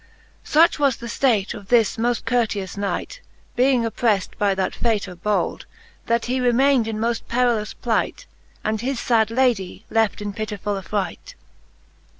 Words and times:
Such 0.43 0.79
was 0.79 0.97
the 0.97 1.05
ftate 1.05 1.53
of 1.53 1.67
this 1.67 1.97
moft 1.97 2.25
courteous 2.25 2.75
knight. 2.75 3.21
Being 3.55 3.83
opprefled 3.83 4.35
by 4.39 4.55
that 4.55 4.73
fay 4.73 4.97
tour 4.97 5.13
bold, 5.13 5.67
That 6.07 6.25
he 6.25 6.39
remayned 6.39 6.87
in 6.87 6.97
moft 6.97 7.27
perilous 7.27 7.75
plight. 7.75 8.25
And 8.63 8.81
his 8.81 8.99
fad 8.99 9.29
Ladie 9.29 9.85
left 9.91 10.19
in 10.19 10.33
pitifuU 10.33 10.75
affright. 10.79 11.35